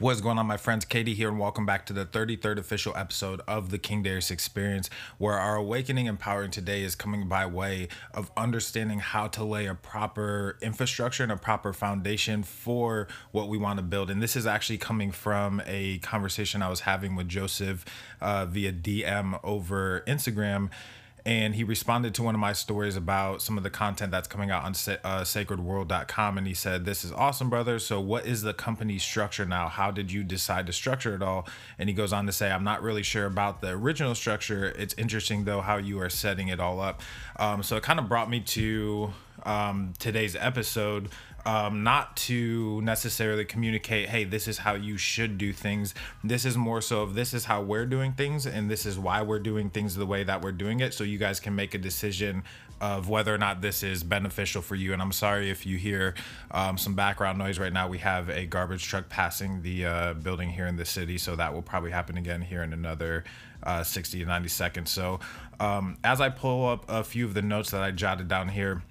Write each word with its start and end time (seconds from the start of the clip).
What's 0.00 0.20
going 0.20 0.38
on, 0.38 0.46
my 0.46 0.56
friends? 0.56 0.84
KD 0.84 1.14
here, 1.14 1.28
and 1.28 1.38
welcome 1.38 1.64
back 1.64 1.86
to 1.86 1.92
the 1.92 2.04
33rd 2.04 2.58
official 2.58 2.96
episode 2.96 3.40
of 3.46 3.70
the 3.70 3.78
King 3.78 4.02
Darius 4.02 4.28
Experience, 4.28 4.90
where 5.18 5.34
our 5.34 5.54
awakening 5.54 6.08
and 6.08 6.16
empowering 6.16 6.50
today 6.50 6.82
is 6.82 6.96
coming 6.96 7.28
by 7.28 7.46
way 7.46 7.86
of 8.12 8.32
understanding 8.36 8.98
how 8.98 9.28
to 9.28 9.44
lay 9.44 9.66
a 9.66 9.74
proper 9.74 10.58
infrastructure 10.60 11.22
and 11.22 11.30
a 11.30 11.36
proper 11.36 11.72
foundation 11.72 12.42
for 12.42 13.06
what 13.30 13.48
we 13.48 13.56
want 13.56 13.76
to 13.76 13.84
build. 13.84 14.10
And 14.10 14.20
this 14.20 14.34
is 14.34 14.48
actually 14.48 14.78
coming 14.78 15.12
from 15.12 15.62
a 15.64 15.98
conversation 15.98 16.60
I 16.60 16.70
was 16.70 16.80
having 16.80 17.14
with 17.14 17.28
Joseph 17.28 17.84
uh, 18.20 18.46
via 18.46 18.72
DM 18.72 19.38
over 19.44 20.02
Instagram 20.08 20.70
and 21.26 21.54
he 21.54 21.64
responded 21.64 22.14
to 22.14 22.22
one 22.22 22.34
of 22.34 22.40
my 22.40 22.52
stories 22.52 22.96
about 22.96 23.40
some 23.40 23.56
of 23.56 23.64
the 23.64 23.70
content 23.70 24.10
that's 24.10 24.28
coming 24.28 24.50
out 24.50 24.62
on 24.64 24.72
uh, 24.72 25.22
sacredworld.com 25.22 26.36
and 26.36 26.46
he 26.46 26.52
said 26.52 26.84
this 26.84 27.02
is 27.02 27.12
awesome 27.12 27.48
brother. 27.48 27.78
So 27.78 27.98
what 27.98 28.26
is 28.26 28.42
the 28.42 28.52
company 28.52 28.98
structure 28.98 29.46
now? 29.46 29.68
How 29.68 29.90
did 29.90 30.12
you 30.12 30.22
decide 30.22 30.66
to 30.66 30.72
structure 30.72 31.14
it 31.14 31.22
all? 31.22 31.48
And 31.78 31.88
he 31.88 31.94
goes 31.94 32.12
on 32.12 32.26
to 32.26 32.32
say 32.32 32.50
i'm 32.50 32.64
not 32.64 32.82
really 32.82 33.02
sure 33.02 33.24
about 33.24 33.62
the 33.62 33.70
original 33.70 34.14
structure. 34.14 34.66
It's 34.76 34.94
interesting 34.94 35.44
though 35.44 35.62
how 35.62 35.78
you 35.78 35.98
are 36.00 36.10
setting 36.10 36.48
it 36.48 36.60
all 36.60 36.80
up. 36.80 37.00
Um, 37.36 37.62
so 37.62 37.76
it 37.76 37.82
kind 37.82 37.98
of 37.98 38.08
brought 38.08 38.28
me 38.28 38.40
to 38.40 39.12
um, 39.44 39.94
today's 39.98 40.36
episode 40.36 41.08
um, 41.46 41.82
not 41.82 42.16
to 42.16 42.80
necessarily 42.82 43.44
communicate, 43.44 44.08
hey, 44.08 44.24
this 44.24 44.48
is 44.48 44.58
how 44.58 44.74
you 44.74 44.96
should 44.96 45.36
do 45.38 45.52
things. 45.52 45.94
This 46.22 46.44
is 46.44 46.56
more 46.56 46.80
so 46.80 47.02
of 47.02 47.14
this 47.14 47.34
is 47.34 47.44
how 47.44 47.62
we're 47.62 47.86
doing 47.86 48.12
things, 48.12 48.46
and 48.46 48.70
this 48.70 48.86
is 48.86 48.98
why 48.98 49.22
we're 49.22 49.38
doing 49.38 49.70
things 49.70 49.94
the 49.94 50.06
way 50.06 50.24
that 50.24 50.42
we're 50.42 50.52
doing 50.52 50.80
it. 50.80 50.94
So 50.94 51.04
you 51.04 51.18
guys 51.18 51.40
can 51.40 51.54
make 51.54 51.74
a 51.74 51.78
decision 51.78 52.44
of 52.80 53.08
whether 53.08 53.34
or 53.34 53.38
not 53.38 53.60
this 53.60 53.82
is 53.82 54.02
beneficial 54.02 54.60
for 54.60 54.74
you. 54.74 54.92
And 54.92 55.00
I'm 55.00 55.12
sorry 55.12 55.50
if 55.50 55.64
you 55.64 55.76
hear 55.76 56.14
um, 56.50 56.76
some 56.76 56.94
background 56.94 57.38
noise 57.38 57.58
right 57.58 57.72
now. 57.72 57.88
We 57.88 57.98
have 57.98 58.28
a 58.28 58.46
garbage 58.46 58.84
truck 58.84 59.08
passing 59.08 59.62
the 59.62 59.86
uh, 59.86 60.14
building 60.14 60.50
here 60.50 60.66
in 60.66 60.76
the 60.76 60.84
city, 60.84 61.18
so 61.18 61.36
that 61.36 61.54
will 61.54 61.62
probably 61.62 61.92
happen 61.92 62.16
again 62.16 62.42
here 62.42 62.62
in 62.62 62.72
another 62.72 63.24
uh, 63.62 63.82
60 63.82 64.18
to 64.20 64.26
90 64.26 64.48
seconds. 64.48 64.90
So 64.90 65.20
um, 65.60 65.96
as 66.04 66.20
I 66.20 66.28
pull 66.28 66.66
up 66.68 66.84
a 66.88 67.04
few 67.04 67.24
of 67.24 67.34
the 67.34 67.42
notes 67.42 67.70
that 67.70 67.82
I 67.82 67.90
jotted 67.90 68.28
down 68.28 68.48
here 68.48 68.82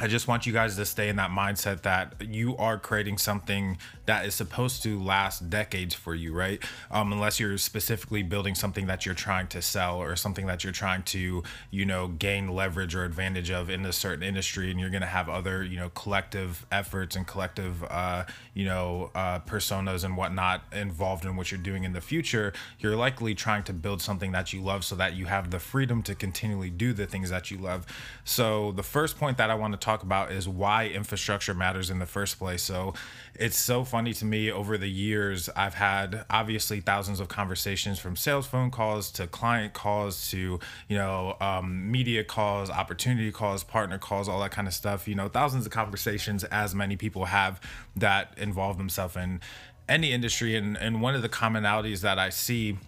I 0.00 0.08
just 0.08 0.26
want 0.26 0.44
you 0.44 0.52
guys 0.52 0.74
to 0.74 0.84
stay 0.84 1.08
in 1.08 1.16
that 1.16 1.30
mindset 1.30 1.82
that 1.82 2.14
you 2.20 2.56
are 2.56 2.78
creating 2.78 3.16
something 3.16 3.78
that 4.06 4.26
is 4.26 4.34
supposed 4.34 4.82
to 4.82 5.00
last 5.00 5.48
decades 5.48 5.94
for 5.94 6.16
you, 6.16 6.34
right? 6.34 6.60
Um, 6.90 7.12
unless 7.12 7.38
you're 7.38 7.56
specifically 7.58 8.24
building 8.24 8.56
something 8.56 8.86
that 8.86 9.06
you're 9.06 9.14
trying 9.14 9.46
to 9.48 9.62
sell 9.62 9.98
or 9.98 10.16
something 10.16 10.46
that 10.46 10.64
you're 10.64 10.72
trying 10.72 11.04
to, 11.04 11.44
you 11.70 11.84
know, 11.84 12.08
gain 12.08 12.48
leverage 12.48 12.96
or 12.96 13.04
advantage 13.04 13.52
of 13.52 13.70
in 13.70 13.86
a 13.86 13.92
certain 13.92 14.24
industry, 14.24 14.72
and 14.72 14.80
you're 14.80 14.90
going 14.90 15.00
to 15.00 15.06
have 15.06 15.28
other, 15.28 15.62
you 15.62 15.76
know, 15.76 15.90
collective 15.90 16.66
efforts 16.72 17.14
and 17.14 17.28
collective, 17.28 17.84
uh, 17.84 18.24
you 18.52 18.64
know, 18.64 19.12
uh, 19.14 19.38
personas 19.40 20.02
and 20.02 20.16
whatnot 20.16 20.64
involved 20.72 21.24
in 21.24 21.36
what 21.36 21.52
you're 21.52 21.60
doing 21.60 21.84
in 21.84 21.92
the 21.92 22.00
future. 22.00 22.52
You're 22.80 22.96
likely 22.96 23.32
trying 23.36 23.62
to 23.64 23.72
build 23.72 24.02
something 24.02 24.32
that 24.32 24.52
you 24.52 24.60
love 24.60 24.84
so 24.84 24.96
that 24.96 25.14
you 25.14 25.26
have 25.26 25.52
the 25.52 25.60
freedom 25.60 26.02
to 26.02 26.16
continually 26.16 26.70
do 26.70 26.92
the 26.92 27.06
things 27.06 27.30
that 27.30 27.52
you 27.52 27.58
love. 27.58 27.86
So 28.24 28.72
the 28.72 28.82
first 28.82 29.18
point 29.18 29.38
that 29.38 29.50
I 29.50 29.54
want 29.54 29.72
to 29.72 29.83
talk 29.84 30.02
about 30.02 30.32
is 30.32 30.48
why 30.48 30.88
infrastructure 30.88 31.54
matters 31.54 31.90
in 31.90 31.98
the 31.98 32.06
first 32.06 32.38
place. 32.38 32.62
So 32.62 32.94
it's 33.34 33.58
so 33.58 33.84
funny 33.84 34.12
to 34.14 34.24
me 34.24 34.50
over 34.50 34.78
the 34.78 34.88
years. 34.88 35.48
I've 35.54 35.74
had 35.74 36.24
obviously 36.30 36.80
thousands 36.80 37.20
of 37.20 37.28
conversations 37.28 37.98
from 37.98 38.16
sales 38.16 38.46
phone 38.46 38.70
calls 38.70 39.10
to 39.12 39.26
client 39.26 39.72
calls 39.74 40.30
to, 40.30 40.58
you 40.88 40.96
know, 40.96 41.36
um, 41.40 41.90
media 41.90 42.24
calls, 42.24 42.70
opportunity 42.70 43.30
calls, 43.30 43.64
partner 43.64 43.98
calls, 43.98 44.28
all 44.28 44.40
that 44.40 44.50
kind 44.50 44.66
of 44.66 44.74
stuff. 44.74 45.06
You 45.06 45.14
know, 45.14 45.28
thousands 45.28 45.66
of 45.66 45.72
conversations 45.72 46.44
as 46.44 46.74
many 46.74 46.96
people 46.96 47.26
have 47.26 47.60
that 47.96 48.34
involve 48.36 48.78
themselves 48.78 49.16
in 49.16 49.40
any 49.88 50.12
industry. 50.12 50.56
And, 50.56 50.76
and 50.76 51.02
one 51.02 51.14
of 51.14 51.22
the 51.22 51.28
commonalities 51.28 52.00
that 52.00 52.18
I 52.18 52.30
see 52.30 52.78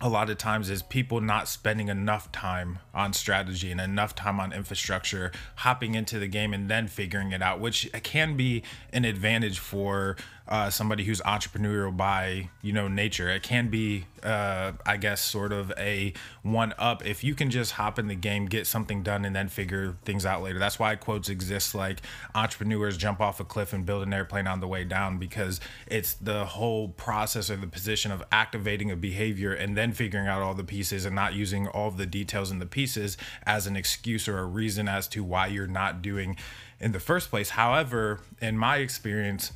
a 0.00 0.08
lot 0.08 0.30
of 0.30 0.38
times 0.38 0.70
is 0.70 0.82
people 0.82 1.20
not 1.20 1.48
spending 1.48 1.88
enough 1.88 2.30
time 2.30 2.78
on 2.94 3.12
strategy 3.12 3.70
and 3.70 3.80
enough 3.80 4.14
time 4.14 4.38
on 4.38 4.52
infrastructure, 4.52 5.32
hopping 5.56 5.94
into 5.94 6.18
the 6.18 6.28
game 6.28 6.54
and 6.54 6.68
then 6.68 6.86
figuring 6.86 7.32
it 7.32 7.42
out, 7.42 7.60
which 7.60 7.90
can 8.02 8.36
be 8.36 8.62
an 8.92 9.04
advantage 9.04 9.58
for 9.58 10.16
uh, 10.48 10.70
somebody 10.70 11.04
who's 11.04 11.20
entrepreneurial 11.20 11.94
by 11.94 12.48
you 12.62 12.72
know 12.72 12.88
nature. 12.88 13.28
It 13.28 13.42
can 13.42 13.68
be, 13.68 14.06
uh, 14.22 14.72
I 14.86 14.96
guess, 14.96 15.20
sort 15.20 15.52
of 15.52 15.72
a 15.76 16.14
one 16.42 16.74
up 16.78 17.04
if 17.04 17.22
you 17.22 17.34
can 17.34 17.50
just 17.50 17.72
hop 17.72 17.98
in 17.98 18.08
the 18.08 18.14
game, 18.14 18.46
get 18.46 18.66
something 18.66 19.02
done, 19.02 19.24
and 19.24 19.36
then 19.36 19.48
figure 19.48 19.96
things 20.04 20.24
out 20.24 20.42
later. 20.42 20.58
That's 20.58 20.78
why 20.78 20.96
quotes 20.96 21.28
exist 21.28 21.74
like 21.74 22.00
entrepreneurs 22.34 22.96
jump 22.96 23.20
off 23.20 23.40
a 23.40 23.44
cliff 23.44 23.72
and 23.72 23.84
build 23.84 24.02
an 24.02 24.12
airplane 24.12 24.46
on 24.46 24.60
the 24.60 24.68
way 24.68 24.84
down 24.84 25.18
because 25.18 25.60
it's 25.86 26.14
the 26.14 26.46
whole 26.46 26.88
process 26.88 27.50
or 27.50 27.56
the 27.56 27.66
position 27.66 28.10
of 28.10 28.24
activating 28.32 28.90
a 28.90 28.96
behavior 28.96 29.52
and 29.52 29.76
then 29.76 29.92
figuring 29.92 30.26
out 30.26 30.40
all 30.40 30.54
the 30.54 30.64
pieces 30.64 31.04
and 31.04 31.14
not 31.14 31.34
using 31.34 31.68
all 31.68 31.90
the 31.90 32.06
details 32.06 32.50
in 32.50 32.58
the 32.58 32.66
pieces 32.66 33.18
as 33.44 33.66
an 33.66 33.76
excuse 33.76 34.26
or 34.26 34.38
a 34.38 34.44
reason 34.44 34.88
as 34.88 35.06
to 35.08 35.22
why 35.22 35.46
you're 35.46 35.66
not 35.66 36.00
doing 36.00 36.36
in 36.80 36.92
the 36.92 37.00
first 37.00 37.28
place. 37.30 37.50
However, 37.50 38.20
in 38.40 38.56
my 38.56 38.76
experience 38.76 39.52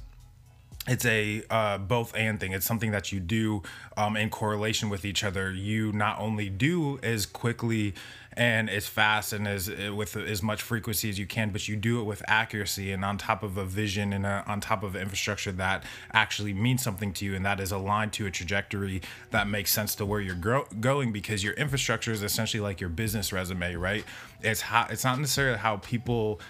it's 0.89 1.05
a 1.05 1.45
uh, 1.49 1.79
both 1.79 2.13
and 2.17 2.41
thing. 2.41 2.53
It's 2.53 2.67
something 2.67 2.91
that 2.91 3.13
you 3.13 3.21
do 3.21 3.63
um, 3.97 4.17
in 4.17 4.31
correlation 4.31 4.89
with 4.89 5.05
each 5.05 5.23
other. 5.23 5.53
You 5.53 5.93
not 5.93 6.19
only 6.19 6.49
do 6.49 6.99
as 7.05 7.25
quickly 7.25 7.95
and 8.35 8.69
as 8.69 8.89
fast 8.89 9.33
and 9.33 9.47
as 9.47 9.69
uh, 9.69 9.95
with 9.95 10.17
as 10.17 10.43
much 10.43 10.61
frequency 10.61 11.09
as 11.09 11.21
you 11.21 11.27
can, 11.27 11.51
but 11.51 11.69
you 11.69 11.77
do 11.77 12.01
it 12.01 12.05
with 12.05 12.21
accuracy 12.27 12.91
and 12.91 13.05
on 13.05 13.17
top 13.17 13.45
of 13.45 13.57
a 13.57 13.65
vision 13.65 14.13
and 14.13 14.27
a, 14.27 14.43
on 14.49 14.61
top 14.61 14.83
of 14.83 14.97
infrastructure 14.97 15.53
that 15.53 15.85
actually 16.13 16.53
means 16.53 16.83
something 16.83 17.13
to 17.13 17.25
you 17.25 17.37
and 17.37 17.47
that 17.47 17.61
is 17.61 17.71
aligned 17.71 18.13
to 18.15 18.27
a 18.27 18.31
trajectory 18.31 19.03
that 19.31 19.47
makes 19.47 19.71
sense 19.71 19.95
to 19.95 20.05
where 20.05 20.21
you're 20.21 20.35
gro- 20.35 20.67
going 20.81 21.13
because 21.13 21.45
your 21.45 21.55
infrastructure 21.55 22.11
is 22.11 22.25
essentially 22.25 22.61
like 22.61 22.81
your 22.81 22.91
business 22.91 23.33
resume, 23.33 23.77
right? 23.77 24.05
It's 24.43 24.63
how 24.63 24.87
it's 24.91 25.05
not 25.05 25.19
necessarily 25.21 25.59
how 25.59 25.77
people 25.77 26.41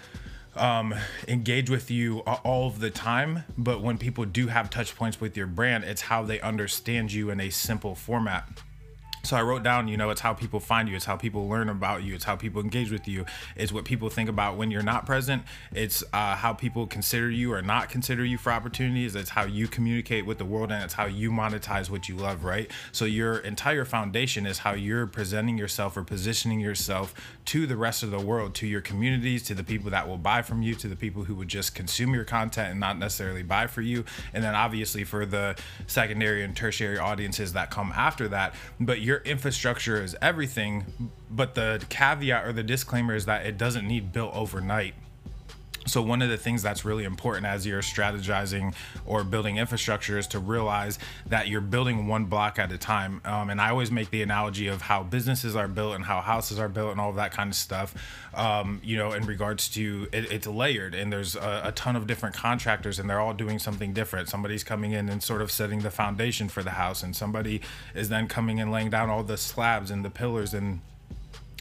um, 0.55 0.93
engage 1.27 1.69
with 1.69 1.89
you 1.89 2.19
all 2.19 2.67
of 2.67 2.79
the 2.79 2.89
time, 2.89 3.43
but 3.57 3.81
when 3.81 3.97
people 3.97 4.25
do 4.25 4.47
have 4.47 4.69
touch 4.69 4.95
points 4.95 5.19
with 5.19 5.35
your 5.35 5.47
brand, 5.47 5.83
it's 5.83 6.01
how 6.03 6.23
they 6.23 6.39
understand 6.41 7.11
you 7.11 7.29
in 7.29 7.39
a 7.39 7.49
simple 7.49 7.95
format. 7.95 8.61
So 9.25 9.37
I 9.37 9.41
wrote 9.41 9.63
down, 9.63 9.87
you 9.87 9.95
know, 9.95 10.09
it's 10.09 10.19
how 10.19 10.33
people 10.33 10.59
find 10.59 10.89
you, 10.89 10.97
it's 10.97 11.05
how 11.05 11.15
people 11.15 11.47
learn 11.47 11.69
about 11.69 12.03
you, 12.03 12.13
it's 12.13 12.25
how 12.25 12.35
people 12.35 12.61
engage 12.61 12.91
with 12.91 13.07
you, 13.07 13.25
it's 13.55 13.71
what 13.71 13.85
people 13.85 14.09
think 14.09 14.27
about 14.27 14.57
when 14.57 14.69
you're 14.69 14.83
not 14.83 15.05
present, 15.05 15.43
it's 15.71 16.03
uh, 16.11 16.35
how 16.35 16.51
people 16.51 16.85
consider 16.87 17.29
you 17.29 17.53
or 17.53 17.61
not 17.61 17.87
consider 17.87 18.25
you 18.25 18.37
for 18.37 18.51
opportunities, 18.51 19.15
it's 19.15 19.29
how 19.29 19.45
you 19.45 19.69
communicate 19.69 20.25
with 20.25 20.39
the 20.39 20.45
world, 20.45 20.73
and 20.73 20.83
it's 20.83 20.95
how 20.95 21.05
you 21.05 21.31
monetize 21.31 21.89
what 21.89 22.09
you 22.09 22.17
love, 22.17 22.43
right? 22.43 22.69
So 22.91 23.05
your 23.05 23.37
entire 23.37 23.85
foundation 23.85 24.45
is 24.45 24.57
how 24.57 24.73
you're 24.73 25.07
presenting 25.07 25.57
yourself 25.57 25.95
or 25.95 26.03
positioning 26.03 26.59
yourself 26.59 27.13
to 27.45 27.65
the 27.65 27.77
rest 27.77 28.03
of 28.03 28.11
the 28.11 28.19
world, 28.19 28.53
to 28.55 28.67
your 28.67 28.81
communities, 28.81 29.43
to 29.43 29.53
the 29.53 29.63
people 29.63 29.89
that 29.91 30.05
will 30.05 30.17
buy 30.17 30.41
from 30.41 30.61
you, 30.61 30.75
to 30.75 30.89
the 30.89 30.97
people 30.97 31.23
who 31.23 31.35
would 31.35 31.47
just 31.47 31.73
consume 31.73 32.13
your 32.13 32.25
content 32.25 32.71
and 32.71 32.79
not 32.81 32.99
necessarily 32.99 33.41
buy 33.41 33.67
for 33.67 33.81
you, 33.81 34.03
and 34.33 34.43
then 34.43 34.53
obviously 34.53 35.05
for 35.05 35.25
the 35.25 35.55
secondary 35.87 36.43
and 36.43 36.57
tertiary 36.57 36.97
audiences 36.97 37.53
that 37.53 37.71
come 37.71 37.93
after 37.95 38.27
that. 38.27 38.53
But 38.81 38.99
you're 38.99 39.12
your 39.13 39.21
infrastructure 39.21 40.01
is 40.01 40.15
everything, 40.23 41.11
but 41.29 41.53
the 41.53 41.85
caveat 41.89 42.45
or 42.45 42.51
the 42.51 42.63
disclaimer 42.63 43.13
is 43.13 43.25
that 43.25 43.45
it 43.45 43.59
doesn't 43.59 43.87
need 43.87 44.11
built 44.11 44.33
overnight. 44.33 44.95
So, 45.85 46.01
one 46.01 46.21
of 46.21 46.29
the 46.29 46.37
things 46.37 46.63
that's 46.63 46.85
really 46.85 47.03
important 47.03 47.45
as 47.45 47.65
you're 47.65 47.81
strategizing 47.81 48.73
or 49.05 49.23
building 49.23 49.57
infrastructure 49.57 50.17
is 50.17 50.27
to 50.27 50.39
realize 50.39 50.97
that 51.27 51.49
you're 51.49 51.61
building 51.61 52.07
one 52.07 52.25
block 52.25 52.57
at 52.57 52.71
a 52.71 52.77
time. 52.77 53.21
Um, 53.25 53.49
and 53.49 53.59
I 53.59 53.69
always 53.69 53.91
make 53.91 54.09
the 54.09 54.21
analogy 54.21 54.67
of 54.67 54.83
how 54.83 55.03
businesses 55.03 55.55
are 55.55 55.67
built 55.67 55.95
and 55.95 56.05
how 56.05 56.21
houses 56.21 56.57
are 56.57 56.69
built 56.69 56.91
and 56.91 57.01
all 57.01 57.11
that 57.13 57.31
kind 57.31 57.49
of 57.49 57.55
stuff. 57.55 57.93
Um, 58.33 58.81
you 58.83 58.97
know, 58.97 59.11
in 59.11 59.25
regards 59.25 59.69
to 59.69 60.07
it, 60.11 60.31
it's 60.31 60.47
layered 60.47 60.95
and 60.95 61.11
there's 61.11 61.35
a, 61.35 61.61
a, 61.65 61.71
ton 61.73 61.95
of 61.95 62.07
different 62.07 62.35
contractors 62.35 62.97
and 62.97 63.09
they're 63.09 63.19
all 63.19 63.33
doing 63.33 63.59
something 63.59 63.93
different. 63.93 64.29
Somebody's 64.29 64.63
coming 64.63 64.91
in 64.91 65.09
and 65.09 65.21
sort 65.21 65.41
of 65.41 65.51
setting 65.51 65.79
the 65.79 65.91
foundation 65.91 66.49
for 66.49 66.63
the 66.63 66.71
house, 66.71 67.03
and 67.03 67.15
somebody 67.15 67.61
is 67.93 68.09
then 68.09 68.27
coming 68.27 68.59
and 68.59 68.71
laying 68.71 68.89
down 68.89 69.09
all 69.09 69.23
the 69.23 69.37
slabs 69.37 69.91
and 69.91 70.03
the 70.03 70.09
pillars 70.09 70.53
and 70.53 70.81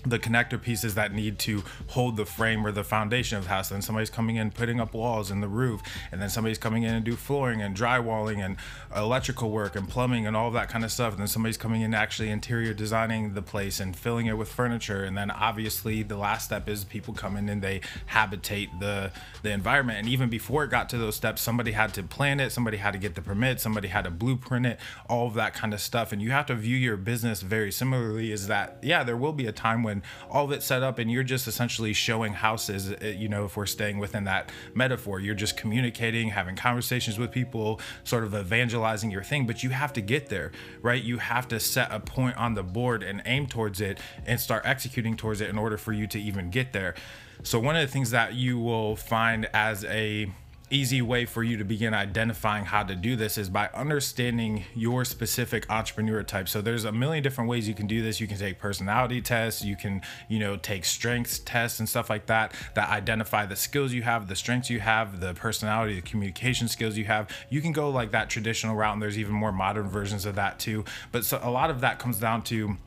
the 0.04 0.18
connector 0.18 0.60
pieces 0.60 0.94
that 0.94 1.12
need 1.12 1.38
to 1.40 1.62
hold 1.88 2.16
the 2.16 2.26
frame 2.26 2.66
or 2.66 2.72
the 2.72 2.84
foundation 2.84 3.38
of 3.38 3.44
the 3.44 3.50
house. 3.50 3.68
Then 3.68 3.82
somebody's 3.82 4.10
coming 4.10 4.36
in 4.36 4.50
putting 4.50 4.80
up 4.80 4.94
walls 4.94 5.30
in 5.30 5.40
the 5.40 5.48
roof, 5.48 5.82
and 6.10 6.20
then 6.20 6.28
somebody's 6.28 6.58
coming 6.58 6.82
in 6.82 6.94
and 6.94 7.04
do 7.04 7.16
flooring 7.16 7.62
and 7.62 7.76
drywalling 7.76 8.44
and 8.44 8.56
electrical 8.96 9.50
work 9.50 9.76
and 9.76 9.88
plumbing 9.88 10.26
and 10.26 10.36
all 10.36 10.50
that 10.50 10.68
kind 10.68 10.84
of 10.84 10.92
stuff. 10.92 11.12
And 11.12 11.20
then 11.20 11.28
somebody's 11.28 11.56
coming 11.56 11.82
in 11.82 11.94
actually 11.94 12.30
interior 12.30 12.74
designing 12.74 13.34
the 13.34 13.42
place 13.42 13.80
and 13.80 13.96
filling 13.96 14.26
it 14.26 14.36
with 14.36 14.50
furniture. 14.50 15.04
And 15.04 15.16
then 15.16 15.30
obviously 15.30 16.02
the 16.02 16.16
last 16.16 16.44
step 16.44 16.68
is 16.68 16.84
people 16.84 17.14
come 17.14 17.36
in 17.36 17.48
and 17.48 17.62
they 17.62 17.80
habitate 18.06 18.68
the 18.80 19.10
the 19.42 19.50
environment. 19.50 19.98
And 19.98 20.08
even 20.08 20.28
before 20.28 20.64
it 20.64 20.70
got 20.70 20.88
to 20.90 20.98
those 20.98 21.16
steps, 21.16 21.42
somebody 21.42 21.72
had 21.72 21.94
to 21.94 22.02
plan 22.02 22.40
it, 22.40 22.50
somebody 22.52 22.76
had 22.76 22.92
to 22.92 22.98
get 22.98 23.14
the 23.14 23.22
permit, 23.22 23.60
somebody 23.60 23.88
had 23.88 24.04
to 24.04 24.10
blueprint 24.10 24.66
it, 24.66 24.78
all 25.08 25.26
of 25.26 25.34
that 25.34 25.54
kind 25.54 25.74
of 25.74 25.80
stuff. 25.80 26.12
And 26.12 26.22
you 26.22 26.30
have 26.30 26.46
to 26.46 26.54
view 26.54 26.76
your 26.76 26.96
business 26.96 27.42
very 27.42 27.72
similarly. 27.72 28.32
Is 28.32 28.46
that 28.46 28.78
yeah, 28.82 29.04
there 29.04 29.16
will 29.16 29.32
be 29.32 29.46
a 29.46 29.52
time 29.52 29.82
when 29.82 29.91
and 29.92 30.02
all 30.28 30.44
of 30.44 30.50
it 30.50 30.62
set 30.62 30.82
up 30.82 30.98
and 30.98 31.10
you're 31.10 31.22
just 31.22 31.46
essentially 31.46 31.92
showing 31.92 32.32
houses 32.32 32.90
uh, 32.90 33.06
you 33.06 33.28
know 33.28 33.44
if 33.44 33.56
we're 33.56 33.66
staying 33.66 33.98
within 33.98 34.24
that 34.24 34.50
metaphor. 34.74 35.20
You're 35.20 35.36
just 35.36 35.56
communicating 35.56 36.30
having 36.30 36.56
conversations 36.56 37.18
with 37.18 37.30
people 37.30 37.80
sort 38.02 38.24
of 38.24 38.34
evangelizing 38.34 39.10
your 39.12 39.22
thing 39.22 39.46
but 39.46 39.62
you 39.62 39.70
have 39.70 39.92
to 39.92 40.00
get 40.00 40.28
there 40.28 40.50
right? 40.80 41.02
You 41.02 41.18
have 41.18 41.48
to 41.48 41.60
set 41.60 41.92
a 41.92 42.00
point 42.00 42.36
on 42.36 42.54
the 42.54 42.62
board 42.62 43.02
and 43.02 43.22
aim 43.26 43.46
towards 43.46 43.80
it 43.80 44.00
and 44.26 44.40
start 44.40 44.62
executing 44.64 45.16
towards 45.16 45.40
it 45.40 45.48
in 45.48 45.58
order 45.58 45.76
for 45.76 45.92
you 45.92 46.06
to 46.08 46.20
even 46.20 46.50
get 46.50 46.72
there. 46.72 46.94
So 47.42 47.58
one 47.58 47.76
of 47.76 47.86
the 47.86 47.92
things 47.92 48.10
that 48.10 48.34
you 48.34 48.58
will 48.58 48.96
find 48.96 49.48
as 49.52 49.84
a 49.84 50.30
easy 50.72 51.02
way 51.02 51.26
for 51.26 51.42
you 51.42 51.56
to 51.58 51.64
begin 51.64 51.92
identifying 51.92 52.64
how 52.64 52.82
to 52.82 52.94
do 52.94 53.14
this 53.14 53.36
is 53.36 53.48
by 53.48 53.68
understanding 53.74 54.64
your 54.74 55.04
specific 55.04 55.70
entrepreneur 55.70 56.22
type. 56.22 56.48
So 56.48 56.62
there's 56.62 56.84
a 56.84 56.92
million 56.92 57.22
different 57.22 57.50
ways 57.50 57.68
you 57.68 57.74
can 57.74 57.86
do 57.86 58.02
this. 58.02 58.20
You 58.20 58.26
can 58.26 58.38
take 58.38 58.58
personality 58.58 59.20
tests, 59.20 59.62
you 59.62 59.76
can, 59.76 60.00
you 60.28 60.38
know, 60.38 60.56
take 60.56 60.84
strengths 60.84 61.38
tests 61.40 61.78
and 61.78 61.88
stuff 61.88 62.08
like 62.08 62.26
that 62.26 62.54
that 62.74 62.88
identify 62.88 63.44
the 63.44 63.56
skills 63.56 63.92
you 63.92 64.02
have, 64.02 64.28
the 64.28 64.36
strengths 64.36 64.70
you 64.70 64.80
have, 64.80 65.20
the 65.20 65.34
personality, 65.34 65.94
the 65.94 66.02
communication 66.02 66.68
skills 66.68 66.96
you 66.96 67.04
have. 67.04 67.28
You 67.50 67.60
can 67.60 67.72
go 67.72 67.90
like 67.90 68.10
that 68.12 68.30
traditional 68.30 68.74
route 68.74 68.94
and 68.94 69.02
there's 69.02 69.18
even 69.18 69.34
more 69.34 69.52
modern 69.52 69.88
versions 69.88 70.24
of 70.24 70.36
that 70.36 70.58
too. 70.58 70.84
But 71.12 71.24
so 71.24 71.38
a 71.42 71.50
lot 71.50 71.70
of 71.70 71.82
that 71.82 71.98
comes 71.98 72.18
down 72.18 72.42
to 72.44 72.78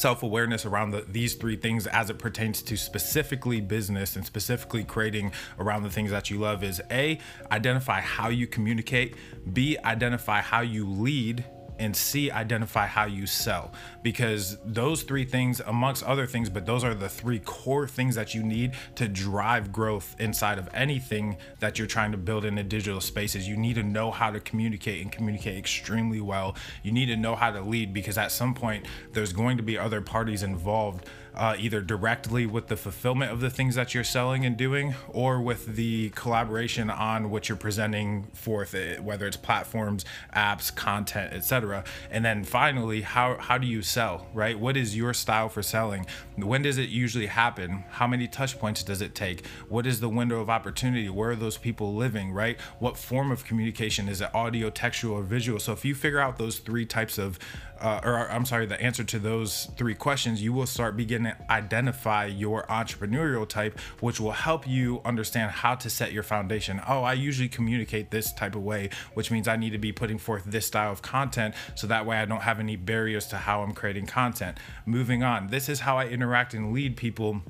self-awareness 0.00 0.64
around 0.64 0.90
the, 0.90 1.04
these 1.08 1.34
three 1.34 1.56
things 1.56 1.86
as 1.86 2.10
it 2.10 2.18
pertains 2.18 2.62
to 2.62 2.76
specifically 2.76 3.60
business 3.60 4.16
and 4.16 4.24
specifically 4.24 4.84
creating 4.84 5.32
around 5.58 5.82
the 5.82 5.90
things 5.90 6.10
that 6.10 6.30
you 6.30 6.38
love 6.38 6.62
is 6.62 6.80
a 6.90 7.18
identify 7.50 8.00
how 8.00 8.28
you 8.28 8.46
communicate. 8.46 9.14
B 9.52 9.76
identify 9.84 10.40
how 10.40 10.60
you 10.60 10.88
lead 10.88 11.44
and 11.78 11.96
C, 11.96 12.30
identify 12.30 12.86
how 12.86 13.06
you 13.06 13.26
sell. 13.26 13.72
Because 14.02 14.58
those 14.64 15.02
three 15.02 15.24
things, 15.24 15.60
amongst 15.60 16.02
other 16.04 16.26
things, 16.26 16.50
but 16.50 16.66
those 16.66 16.84
are 16.84 16.94
the 16.94 17.08
three 17.08 17.38
core 17.40 17.86
things 17.86 18.14
that 18.14 18.34
you 18.34 18.42
need 18.42 18.72
to 18.96 19.08
drive 19.08 19.72
growth 19.72 20.16
inside 20.18 20.58
of 20.58 20.68
anything 20.74 21.36
that 21.60 21.78
you're 21.78 21.86
trying 21.86 22.12
to 22.12 22.18
build 22.18 22.44
in 22.44 22.54
the 22.54 22.62
digital 22.62 23.00
spaces. 23.00 23.48
You 23.48 23.56
need 23.56 23.74
to 23.74 23.82
know 23.82 24.10
how 24.10 24.30
to 24.30 24.40
communicate 24.40 25.02
and 25.02 25.10
communicate 25.10 25.56
extremely 25.56 26.20
well. 26.20 26.56
You 26.82 26.92
need 26.92 27.06
to 27.06 27.16
know 27.16 27.34
how 27.34 27.50
to 27.50 27.60
lead 27.60 27.92
because 27.92 28.18
at 28.18 28.32
some 28.32 28.54
point 28.54 28.86
there's 29.12 29.32
going 29.32 29.56
to 29.56 29.62
be 29.62 29.78
other 29.78 30.00
parties 30.00 30.42
involved 30.42 31.06
uh, 31.38 31.54
either 31.56 31.80
directly 31.80 32.44
with 32.44 32.66
the 32.66 32.76
fulfillment 32.76 33.30
of 33.30 33.40
the 33.40 33.48
things 33.48 33.76
that 33.76 33.94
you're 33.94 34.02
selling 34.02 34.44
and 34.44 34.56
doing, 34.56 34.94
or 35.08 35.40
with 35.40 35.76
the 35.76 36.10
collaboration 36.10 36.90
on 36.90 37.30
what 37.30 37.48
you're 37.48 37.56
presenting 37.56 38.24
forth, 38.34 38.74
eh, 38.74 38.98
whether 38.98 39.26
it's 39.26 39.36
platforms, 39.36 40.04
apps, 40.34 40.74
content, 40.74 41.32
etc. 41.32 41.84
And 42.10 42.24
then 42.24 42.42
finally, 42.42 43.02
how 43.02 43.36
how 43.36 43.56
do 43.56 43.68
you 43.68 43.82
sell? 43.82 44.26
Right? 44.34 44.58
What 44.58 44.76
is 44.76 44.96
your 44.96 45.14
style 45.14 45.48
for 45.48 45.62
selling? 45.62 46.06
When 46.36 46.62
does 46.62 46.76
it 46.76 46.88
usually 46.88 47.26
happen? 47.26 47.84
How 47.90 48.08
many 48.08 48.26
touch 48.26 48.58
points 48.58 48.82
does 48.82 49.00
it 49.00 49.14
take? 49.14 49.46
What 49.68 49.86
is 49.86 50.00
the 50.00 50.08
window 50.08 50.40
of 50.40 50.50
opportunity? 50.50 51.08
Where 51.08 51.30
are 51.30 51.36
those 51.36 51.56
people 51.56 51.94
living? 51.94 52.32
Right? 52.32 52.60
What 52.80 52.96
form 52.96 53.30
of 53.30 53.44
communication 53.44 54.08
is 54.08 54.20
it? 54.20 54.34
Audio, 54.34 54.70
textual, 54.70 55.18
or 55.18 55.22
visual? 55.22 55.60
So 55.60 55.72
if 55.72 55.84
you 55.84 55.94
figure 55.94 56.18
out 56.18 56.36
those 56.36 56.58
three 56.58 56.84
types 56.84 57.16
of 57.16 57.38
uh, 57.80 58.00
or 58.02 58.30
I'm 58.30 58.44
sorry, 58.44 58.66
the 58.66 58.80
answer 58.80 59.04
to 59.04 59.18
those 59.18 59.66
three 59.76 59.94
questions, 59.94 60.42
you 60.42 60.52
will 60.52 60.66
start 60.66 60.96
beginning 60.96 61.27
identify 61.50 62.26
your 62.26 62.64
entrepreneurial 62.64 63.48
type, 63.48 63.78
which 64.00 64.20
will 64.20 64.32
help 64.32 64.66
you 64.66 65.00
understand 65.04 65.50
how 65.50 65.74
to 65.76 65.90
set 65.90 66.12
your 66.12 66.22
foundation. 66.22 66.80
Oh, 66.86 67.02
I 67.02 67.14
usually 67.14 67.48
communicate 67.48 68.10
this 68.10 68.32
type 68.32 68.54
of 68.54 68.62
way, 68.62 68.90
which 69.14 69.30
means 69.30 69.48
I 69.48 69.56
need 69.56 69.70
to 69.70 69.78
be 69.78 69.92
putting 69.92 70.18
forth 70.18 70.44
this 70.44 70.66
style 70.66 70.92
of 70.92 71.02
content 71.02 71.54
so 71.74 71.86
that 71.86 72.06
way 72.06 72.18
I 72.18 72.24
don't 72.24 72.42
have 72.42 72.60
any 72.60 72.76
barriers 72.76 73.26
to 73.28 73.36
how 73.36 73.62
I'm 73.62 73.72
creating 73.72 74.06
content. 74.06 74.58
Moving 74.86 75.22
on, 75.22 75.48
this 75.48 75.68
is 75.68 75.80
how 75.80 75.98
I 75.98 76.06
interact 76.06 76.54
and 76.54 76.72
lead 76.72 76.96
people 76.96 77.42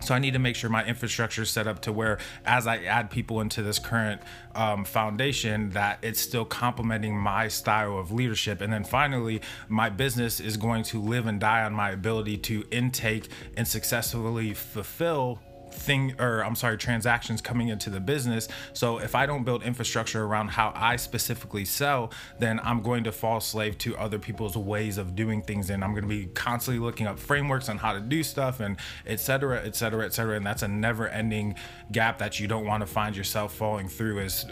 so 0.00 0.14
I 0.14 0.18
need 0.18 0.32
to 0.32 0.38
make 0.38 0.56
sure 0.56 0.70
my 0.70 0.84
infrastructure 0.84 1.42
is 1.42 1.50
set 1.50 1.66
up 1.66 1.80
to 1.82 1.92
where, 1.92 2.18
as 2.44 2.66
I 2.66 2.78
add 2.84 3.10
people 3.10 3.40
into 3.40 3.62
this 3.62 3.78
current 3.78 4.20
um, 4.54 4.84
foundation, 4.84 5.70
that 5.70 5.98
it's 6.02 6.20
still 6.20 6.44
complementing 6.44 7.16
my 7.16 7.48
style 7.48 7.98
of 7.98 8.12
leadership. 8.12 8.60
And 8.60 8.72
then 8.72 8.84
finally, 8.84 9.40
my 9.68 9.90
business 9.90 10.40
is 10.40 10.56
going 10.56 10.84
to 10.84 11.00
live 11.00 11.26
and 11.26 11.40
die 11.40 11.64
on 11.64 11.72
my 11.72 11.90
ability 11.90 12.38
to 12.38 12.64
intake 12.70 13.28
and 13.56 13.66
successfully 13.66 14.54
fulfill 14.54 15.40
thing 15.72 16.14
or 16.18 16.44
I'm 16.44 16.54
sorry, 16.54 16.76
transactions 16.76 17.40
coming 17.40 17.68
into 17.68 17.90
the 17.90 18.00
business. 18.00 18.48
So 18.72 18.98
if 18.98 19.14
I 19.14 19.26
don't 19.26 19.44
build 19.44 19.62
infrastructure 19.62 20.24
around 20.24 20.48
how 20.48 20.72
I 20.74 20.96
specifically 20.96 21.64
sell, 21.64 22.12
then 22.38 22.60
I'm 22.62 22.82
going 22.82 23.04
to 23.04 23.12
fall 23.12 23.40
slave 23.40 23.78
to 23.78 23.96
other 23.96 24.18
people's 24.18 24.56
ways 24.56 24.98
of 24.98 25.14
doing 25.14 25.42
things 25.42 25.70
and 25.70 25.84
I'm 25.84 25.92
going 25.92 26.02
to 26.02 26.08
be 26.08 26.26
constantly 26.26 26.84
looking 26.84 27.06
up 27.06 27.18
frameworks 27.18 27.68
on 27.68 27.78
how 27.78 27.92
to 27.92 28.00
do 28.00 28.22
stuff 28.22 28.60
and 28.60 28.76
et 29.06 29.20
cetera, 29.20 29.62
et 29.64 29.76
cetera, 29.76 30.04
et 30.04 30.12
cetera. 30.12 30.36
And 30.36 30.46
that's 30.46 30.62
a 30.62 30.68
never 30.68 31.08
ending 31.08 31.54
gap 31.92 32.18
that 32.18 32.40
you 32.40 32.46
don't 32.46 32.66
want 32.66 32.82
to 32.82 32.86
find 32.86 33.16
yourself 33.16 33.54
falling 33.54 33.88
through 33.88 34.20
is 34.20 34.46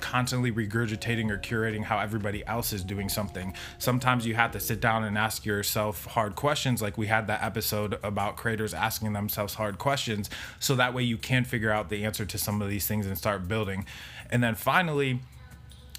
constantly 0.00 0.50
regurgitating 0.50 1.30
or 1.30 1.38
curating 1.38 1.84
how 1.84 1.98
everybody 1.98 2.44
else 2.46 2.72
is 2.72 2.82
doing 2.82 3.08
something. 3.08 3.54
Sometimes 3.78 4.26
you 4.26 4.34
have 4.34 4.52
to 4.52 4.60
sit 4.60 4.80
down 4.80 5.04
and 5.04 5.16
ask 5.18 5.44
yourself 5.44 6.06
hard 6.06 6.34
questions, 6.34 6.82
like 6.82 6.98
we 6.98 7.06
had 7.06 7.26
that 7.26 7.42
episode 7.42 7.98
about 8.02 8.36
creators 8.36 8.74
asking 8.74 9.12
themselves 9.12 9.54
hard 9.54 9.78
questions, 9.78 10.30
so 10.58 10.74
that 10.76 10.94
way 10.94 11.02
you 11.02 11.16
can 11.16 11.44
figure 11.44 11.70
out 11.70 11.88
the 11.88 12.04
answer 12.04 12.24
to 12.24 12.38
some 12.38 12.62
of 12.62 12.68
these 12.68 12.86
things 12.86 13.06
and 13.06 13.16
start 13.16 13.46
building. 13.48 13.84
And 14.30 14.42
then 14.42 14.54
finally, 14.54 15.20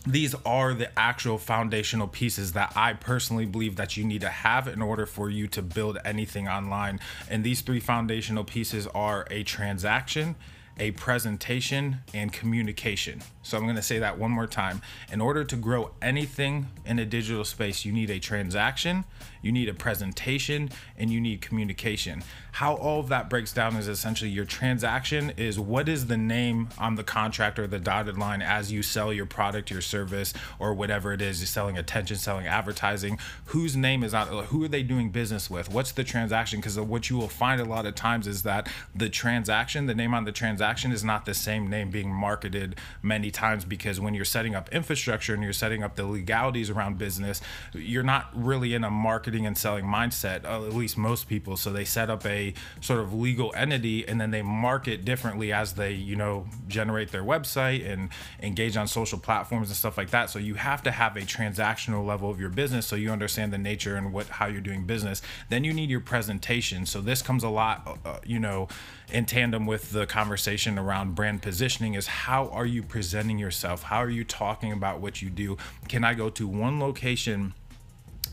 these 0.06 0.33
are 0.45 0.74
the 0.74 0.98
actual 0.98 1.38
foundational 1.38 2.07
pieces 2.07 2.53
that 2.53 2.74
I 2.75 2.94
personally 2.94 3.45
believe 3.45 3.75
that 3.75 3.98
you 3.98 4.03
need 4.03 4.21
to 4.21 4.30
have 4.30 4.68
in 4.68 4.81
order 4.81 5.06
for 5.06 5.30
you 5.30 5.48
to 5.50 5.62
build 5.62 6.00
anything 6.03 6.48
online. 6.48 7.00
And 7.30 7.44
these 7.44 7.62
three 7.62 7.80
foundational 7.80 8.44
pieces 8.44 8.88
are 8.88 9.27
a 9.30 9.44
transaction, 9.44 10.36
a 10.81 10.89
presentation, 10.92 11.98
and 12.12 12.33
communication. 12.33 13.22
So 13.44 13.56
I'm 13.56 13.63
going 13.63 13.75
to 13.75 13.83
say 13.83 14.00
that 14.00 14.18
one 14.18 14.31
more 14.31 14.48
time. 14.48 14.81
In 15.12 15.22
order 15.22 15.44
to 15.44 15.56
grow 15.56 15.92
anything 16.01 16.69
in 16.86 16.98
a 16.98 17.06
digital 17.06 17.45
space, 17.45 17.86
you 17.86 17.92
need 17.92 18.10
a 18.10 18.19
transaction, 18.19 19.06
you 19.44 19.51
need 19.51 19.69
a 19.69 19.75
presentation, 19.75 20.72
and 20.98 21.12
you 21.12 21.22
need 21.22 21.42
communication. 21.42 22.24
How 22.54 22.75
all 22.75 23.00
of 23.00 23.10
that 23.10 23.30
breaks 23.30 23.54
down 23.54 23.75
is 23.75 23.88
essentially 23.88 24.31
your 24.31 24.45
transaction 24.45 25.33
is 25.38 25.60
what 25.60 25.88
is 25.88 26.07
the 26.07 26.18
name 26.18 26.69
on 26.80 26.95
the 26.95 27.04
contract 27.04 27.60
or 27.60 27.68
the 27.68 27.80
dotted 27.80 28.18
line 28.18 28.42
as 28.42 28.72
you 28.72 28.81
sell 28.81 29.13
your 29.13 29.27
product, 29.27 29.69
your 29.69 29.81
service, 29.81 30.34
or 30.57 30.74
whatever 30.74 31.13
it 31.13 31.22
is. 31.22 31.39
You're 31.39 31.48
selling 31.48 31.77
attention, 31.77 32.18
selling 32.18 32.48
advertising. 32.48 33.19
Whose 33.45 33.77
name 33.77 34.04
is 34.04 34.16
on 34.16 34.45
who 34.45 34.63
are 34.63 34.68
they 34.68 34.84
doing 34.84 35.12
business 35.12 35.50
with? 35.50 35.72
What's 35.72 35.92
the 35.92 36.04
transaction? 36.04 36.60
Because 36.60 36.80
what 36.80 37.10
you 37.10 37.18
will 37.18 37.27
find 37.27 37.62
a 37.62 37.66
lot 37.66 37.86
of 37.86 37.94
times 37.94 38.25
is 38.25 38.42
that 38.44 38.68
the 38.95 39.10
transaction, 39.10 39.86
the 39.86 39.95
name 39.95 40.16
on 40.16 40.25
the 40.25 40.31
transaction 40.31 40.70
is 40.71 41.03
not 41.03 41.25
the 41.25 41.33
same 41.33 41.69
name 41.69 41.89
being 41.89 42.09
marketed 42.09 42.75
many 43.01 43.29
times 43.29 43.65
because 43.65 44.00
when 44.00 44.13
you're 44.13 44.25
setting 44.25 44.56
up 44.56 44.69
infrastructure 44.69 45.33
and 45.33 45.44
you're 45.44 45.53
setting 45.53 45.83
up 45.83 45.95
the 45.95 46.06
legalities 46.06 46.69
around 46.69 46.97
business, 46.97 47.41
you're 47.73 48.03
not 48.03 48.29
really 48.34 48.74
in 48.74 48.84
a 48.84 48.89
marketing 48.89 49.46
and 49.46 49.57
selling 49.57 49.86
mindset, 49.86 50.46
uh, 50.46 50.65
at 50.65 50.74
least 50.74 50.98
most 50.98 51.27
people. 51.27 51.57
So 51.57 51.72
they 51.72 51.84
set 51.84 52.10
up 52.10 52.25
a 52.25 52.53
sort 52.79 53.00
of 53.01 53.13
legal 53.13 53.51
entity 53.55 54.07
and 54.07 54.19
then 54.19 54.31
they 54.31 54.41
market 54.41 55.03
differently 55.03 55.51
as 55.51 55.74
they, 55.74 55.91
you 55.91 56.15
know, 56.15 56.48
generate 56.67 57.12
their 57.12 57.24
website 57.24 57.86
and 57.88 58.10
engage 58.41 58.77
on 58.77 58.88
social 58.88 59.19
platforms 59.19 59.67
and 59.67 59.75
stuff 59.75 59.98
like 59.98 60.12
that. 60.12 60.29
So 60.29 60.39
you 60.39 60.55
have 60.55 60.81
to 60.84 60.91
have 60.91 61.17
a 61.17 61.22
transactional 61.22 62.05
level 62.05 62.29
of 62.29 62.39
your 62.39 62.50
business 62.50 62.88
so 62.88 62.96
you 62.96 63.12
understand 63.12 63.51
the 63.51 63.57
nature 63.57 63.96
and 63.98 64.13
what 64.13 64.27
how 64.27 64.46
you're 64.46 64.62
doing 64.62 64.86
business. 64.86 65.22
Then 65.50 65.63
you 65.63 65.74
need 65.74 65.89
your 65.89 66.00
presentation. 66.00 66.86
So 66.86 67.01
this 67.01 67.22
comes 67.22 67.43
a 67.43 67.50
lot, 67.50 68.00
uh, 68.05 68.19
you 68.25 68.39
know, 68.39 68.67
in 69.12 69.25
tandem 69.25 69.65
with 69.65 69.91
the 69.91 70.05
conversation 70.05 70.50
around 70.77 71.15
brand 71.15 71.41
positioning 71.41 71.93
is 71.93 72.08
how 72.08 72.50
are 72.50 72.65
you 72.65 72.84
presenting 72.84 73.39
yourself? 73.39 73.84
How 73.84 73.98
are 73.98 74.10
you 74.10 74.24
talking 74.24 74.72
about 74.72 75.00
what 75.00 75.22
you 75.22 75.29
do? 75.29 75.58
Can 75.88 76.03
I 76.03 76.13
go 76.13 76.29
to 76.31 76.48
one 76.48 76.79
location? 76.79 77.53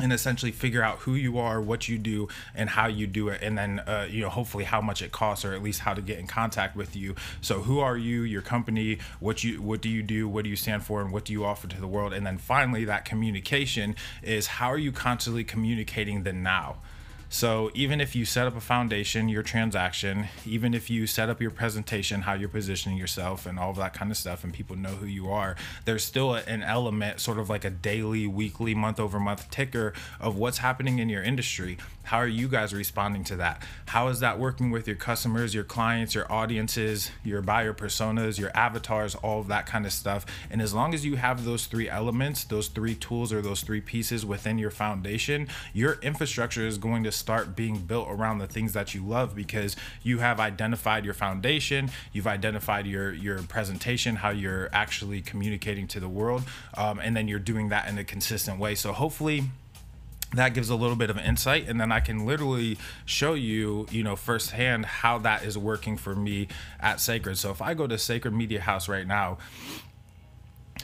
and 0.00 0.12
essentially 0.12 0.52
figure 0.52 0.82
out 0.82 0.98
who 1.00 1.14
you 1.14 1.38
are, 1.38 1.60
what 1.60 1.88
you 1.88 1.98
do, 1.98 2.28
and 2.54 2.70
how 2.70 2.86
you 2.86 3.06
do 3.06 3.28
it, 3.28 3.42
and 3.42 3.58
then 3.58 3.80
uh, 3.80 4.06
you 4.08 4.22
know 4.22 4.28
hopefully 4.28 4.64
how 4.64 4.80
much 4.80 5.02
it 5.02 5.12
costs, 5.12 5.44
or 5.44 5.54
at 5.54 5.62
least 5.62 5.80
how 5.80 5.94
to 5.94 6.00
get 6.00 6.18
in 6.18 6.26
contact 6.26 6.76
with 6.76 6.94
you. 6.94 7.14
So 7.40 7.62
who 7.62 7.80
are 7.80 7.96
you, 7.96 8.22
your 8.22 8.42
company, 8.42 8.98
what 9.20 9.42
you 9.42 9.60
what 9.60 9.80
do 9.80 9.88
you 9.88 10.02
do, 10.02 10.28
what 10.28 10.44
do 10.44 10.50
you 10.50 10.56
stand 10.56 10.84
for, 10.84 11.00
and 11.00 11.12
what 11.12 11.24
do 11.24 11.32
you 11.32 11.44
offer 11.44 11.66
to 11.66 11.80
the 11.80 11.88
world, 11.88 12.12
and 12.12 12.26
then 12.26 12.38
finally 12.38 12.84
that 12.84 13.04
communication 13.04 13.96
is 14.22 14.46
how 14.46 14.68
are 14.68 14.78
you 14.78 14.92
constantly 14.92 15.44
communicating 15.44 16.22
the 16.22 16.32
now. 16.32 16.76
So 17.30 17.70
even 17.74 18.00
if 18.00 18.16
you 18.16 18.24
set 18.24 18.46
up 18.46 18.56
a 18.56 18.60
foundation, 18.60 19.28
your 19.28 19.42
transaction, 19.42 20.28
even 20.46 20.72
if 20.72 20.88
you 20.88 21.06
set 21.06 21.28
up 21.28 21.42
your 21.42 21.50
presentation, 21.50 22.22
how 22.22 22.32
you're 22.32 22.48
positioning 22.48 22.96
yourself 22.96 23.44
and 23.44 23.58
all 23.58 23.70
of 23.70 23.76
that 23.76 23.92
kind 23.92 24.10
of 24.10 24.16
stuff, 24.16 24.44
and 24.44 24.52
people 24.52 24.76
know 24.76 24.90
who 24.90 25.06
you 25.06 25.28
are, 25.30 25.54
there's 25.84 26.02
still 26.02 26.34
an 26.34 26.62
element, 26.62 27.20
sort 27.20 27.38
of 27.38 27.50
like 27.50 27.66
a 27.66 27.70
daily, 27.70 28.26
weekly, 28.26 28.74
month 28.74 28.98
over 28.98 29.20
month 29.20 29.50
ticker 29.50 29.92
of 30.20 30.36
what's 30.36 30.58
happening 30.58 31.00
in 31.00 31.10
your 31.10 31.22
industry. 31.22 31.76
How 32.04 32.16
are 32.16 32.26
you 32.26 32.48
guys 32.48 32.72
responding 32.72 33.24
to 33.24 33.36
that? 33.36 33.62
How 33.84 34.08
is 34.08 34.20
that 34.20 34.38
working 34.38 34.70
with 34.70 34.86
your 34.86 34.96
customers, 34.96 35.54
your 35.54 35.64
clients, 35.64 36.14
your 36.14 36.30
audiences, 36.32 37.10
your 37.22 37.42
buyer 37.42 37.74
personas, 37.74 38.38
your 38.38 38.50
avatars, 38.56 39.14
all 39.16 39.40
of 39.40 39.48
that 39.48 39.66
kind 39.66 39.84
of 39.84 39.92
stuff? 39.92 40.24
And 40.50 40.62
as 40.62 40.72
long 40.72 40.94
as 40.94 41.04
you 41.04 41.16
have 41.16 41.44
those 41.44 41.66
three 41.66 41.90
elements, 41.90 42.44
those 42.44 42.68
three 42.68 42.94
tools, 42.94 43.30
or 43.30 43.42
those 43.42 43.60
three 43.60 43.82
pieces 43.82 44.24
within 44.24 44.56
your 44.58 44.70
foundation, 44.70 45.48
your 45.74 45.98
infrastructure 46.00 46.66
is 46.66 46.78
going 46.78 47.04
to 47.04 47.12
start 47.18 47.56
being 47.56 47.78
built 47.78 48.08
around 48.10 48.38
the 48.38 48.46
things 48.46 48.72
that 48.72 48.94
you 48.94 49.04
love 49.04 49.34
because 49.34 49.76
you 50.02 50.18
have 50.18 50.40
identified 50.40 51.04
your 51.04 51.14
foundation, 51.14 51.90
you've 52.12 52.26
identified 52.26 52.86
your 52.86 53.12
your 53.12 53.42
presentation, 53.42 54.16
how 54.16 54.30
you're 54.30 54.68
actually 54.72 55.20
communicating 55.20 55.86
to 55.88 56.00
the 56.00 56.08
world, 56.08 56.44
um, 56.76 56.98
and 56.98 57.16
then 57.16 57.28
you're 57.28 57.38
doing 57.38 57.68
that 57.68 57.88
in 57.88 57.98
a 57.98 58.04
consistent 58.04 58.58
way. 58.58 58.74
So 58.74 58.92
hopefully 58.92 59.44
that 60.34 60.52
gives 60.52 60.68
a 60.68 60.76
little 60.76 60.96
bit 60.96 61.08
of 61.08 61.16
insight 61.16 61.66
and 61.68 61.80
then 61.80 61.90
i 61.90 62.00
can 62.00 62.26
literally 62.26 62.76
show 63.06 63.32
you 63.32 63.86
you 63.90 64.02
know 64.02 64.14
firsthand 64.14 64.84
how 64.84 65.16
that 65.16 65.42
is 65.42 65.56
working 65.56 65.96
for 65.96 66.14
me 66.14 66.46
at 66.80 67.00
sacred 67.00 67.38
so 67.38 67.50
if 67.50 67.62
i 67.62 67.72
go 67.72 67.86
to 67.86 67.96
sacred 67.96 68.32
media 68.32 68.60
house 68.60 68.88
right 68.88 69.06
now 69.06 69.38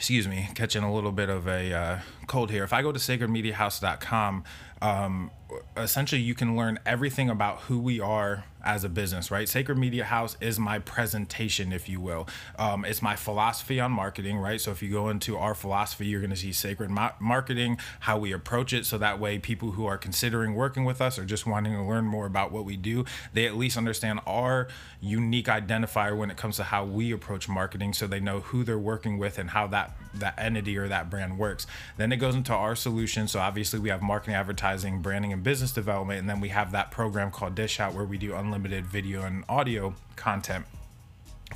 excuse 0.04 0.28
me, 0.28 0.50
catching 0.54 0.82
a 0.82 0.92
little 0.92 1.12
bit 1.12 1.30
of 1.30 1.48
a 1.48 1.72
uh, 1.72 1.98
cold 2.26 2.50
here. 2.50 2.62
If 2.62 2.74
I 2.74 2.82
go 2.82 2.92
to 2.92 2.98
sacredmediahouse.com, 2.98 4.44
um, 4.82 5.30
essentially 5.78 6.20
you 6.20 6.34
can 6.34 6.58
learn 6.58 6.78
everything 6.84 7.30
about 7.30 7.60
who 7.60 7.78
we 7.78 8.00
are 8.00 8.44
as 8.64 8.82
a 8.82 8.88
business, 8.88 9.30
right? 9.30 9.48
Sacred 9.48 9.78
Media 9.78 10.04
House 10.04 10.36
is 10.40 10.58
my 10.58 10.78
presentation, 10.78 11.72
if 11.72 11.88
you 11.88 12.00
will. 12.00 12.26
Um, 12.58 12.84
it's 12.84 13.02
my 13.02 13.14
philosophy 13.14 13.78
on 13.78 13.92
marketing, 13.92 14.38
right? 14.38 14.60
So 14.60 14.70
if 14.70 14.82
you 14.82 14.90
go 14.90 15.10
into 15.10 15.36
our 15.36 15.54
philosophy, 15.54 16.06
you're 16.06 16.20
going 16.20 16.30
to 16.30 16.36
see 16.36 16.52
sacred 16.52 16.90
ma- 16.90 17.12
marketing, 17.20 17.78
how 18.00 18.18
we 18.18 18.32
approach 18.32 18.72
it. 18.72 18.86
So 18.86 18.98
that 18.98 19.20
way, 19.20 19.38
people 19.38 19.72
who 19.72 19.86
are 19.86 19.98
considering 19.98 20.54
working 20.54 20.84
with 20.84 21.00
us 21.00 21.18
or 21.18 21.24
just 21.24 21.46
wanting 21.46 21.74
to 21.74 21.82
learn 21.82 22.06
more 22.06 22.26
about 22.26 22.50
what 22.50 22.64
we 22.64 22.76
do, 22.76 23.04
they 23.32 23.46
at 23.46 23.54
least 23.56 23.76
understand 23.76 24.20
our 24.26 24.68
unique 25.00 25.46
identifier 25.46 26.16
when 26.16 26.30
it 26.30 26.36
comes 26.36 26.56
to 26.56 26.64
how 26.64 26.84
we 26.84 27.12
approach 27.12 27.48
marketing 27.48 27.92
so 27.92 28.06
they 28.06 28.20
know 28.20 28.40
who 28.40 28.64
they're 28.64 28.78
working 28.78 29.18
with 29.18 29.38
and 29.38 29.50
how 29.50 29.66
that 29.66 29.96
that 30.14 30.34
entity 30.38 30.78
or 30.78 30.88
that 30.88 31.10
brand 31.10 31.38
works. 31.38 31.66
Then 31.96 32.12
it 32.12 32.16
goes 32.16 32.36
into 32.36 32.54
our 32.54 32.76
solution. 32.76 33.26
So 33.26 33.40
obviously 33.40 33.80
we 33.80 33.88
have 33.88 34.00
marketing, 34.00 34.36
advertising, 34.36 35.02
branding, 35.02 35.32
and 35.32 35.42
business 35.42 35.72
development, 35.72 36.20
and 36.20 36.30
then 36.30 36.40
we 36.40 36.50
have 36.50 36.70
that 36.72 36.92
program 36.92 37.32
called 37.32 37.56
Dish 37.56 37.80
Out 37.80 37.94
where 37.94 38.04
we 38.04 38.16
do 38.16 38.32
unlimited 38.34 38.53
video 38.58 39.22
and 39.22 39.44
audio 39.48 39.94
content 40.16 40.66